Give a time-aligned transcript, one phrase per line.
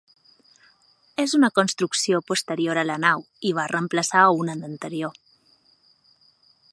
[1.23, 5.21] És una construcció posterior a la nau, i va reemplaçar a una d'anterior.